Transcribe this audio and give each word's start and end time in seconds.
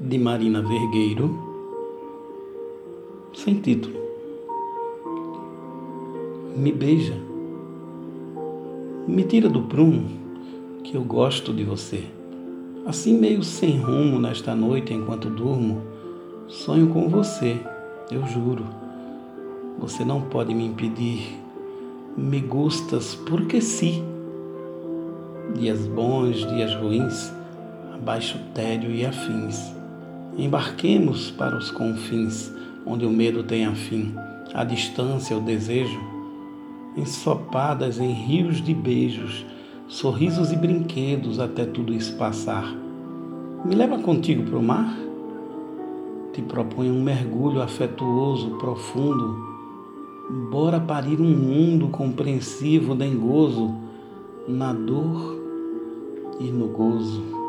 de 0.00 0.16
Marina 0.16 0.62
Vergueiro, 0.62 1.28
sem 3.34 3.56
título. 3.56 3.98
Me 6.56 6.70
beija, 6.70 7.16
me 9.08 9.24
tira 9.24 9.48
do 9.48 9.62
prumo, 9.62 10.08
que 10.84 10.96
eu 10.96 11.02
gosto 11.02 11.52
de 11.52 11.64
você. 11.64 12.04
Assim, 12.86 13.18
meio 13.18 13.42
sem 13.42 13.76
rumo 13.76 14.20
nesta 14.20 14.54
noite 14.54 14.94
enquanto 14.94 15.28
durmo, 15.28 15.82
sonho 16.46 16.90
com 16.90 17.08
você, 17.08 17.60
eu 18.08 18.24
juro. 18.24 18.64
Você 19.80 20.04
não 20.04 20.22
pode 20.22 20.54
me 20.54 20.64
impedir, 20.64 21.36
me 22.16 22.40
gustas 22.40 23.16
porque 23.16 23.60
sim. 23.60 24.04
Dias 25.56 25.88
bons, 25.88 26.46
dias 26.46 26.72
ruins, 26.76 27.32
abaixo 27.92 28.38
tédio 28.54 28.92
e 28.92 29.04
afins. 29.04 29.77
Embarquemos 30.38 31.32
para 31.32 31.56
os 31.56 31.68
confins, 31.72 32.54
onde 32.86 33.04
o 33.04 33.10
medo 33.10 33.42
tem 33.42 33.74
fim, 33.74 34.14
a 34.54 34.62
distância, 34.62 35.36
o 35.36 35.40
desejo, 35.40 36.00
ensopadas 36.96 37.98
em 37.98 38.12
rios 38.12 38.62
de 38.62 38.72
beijos, 38.72 39.44
sorrisos 39.88 40.52
e 40.52 40.56
brinquedos 40.56 41.40
até 41.40 41.64
tudo 41.64 41.92
isso 41.92 42.14
passar. 42.16 42.72
Me 43.64 43.74
leva 43.74 43.98
contigo 43.98 44.44
para 44.44 44.56
o 44.56 44.62
mar? 44.62 44.96
Te 46.32 46.40
proponho 46.40 46.94
um 46.94 47.02
mergulho 47.02 47.60
afetuoso, 47.60 48.50
profundo. 48.58 49.44
Bora 50.52 50.78
parir 50.78 51.20
um 51.20 51.36
mundo 51.36 51.88
compreensivo, 51.88 52.94
dengoso, 52.94 53.74
na 54.46 54.72
dor 54.72 55.36
e 56.38 56.44
no 56.44 56.68
gozo. 56.68 57.47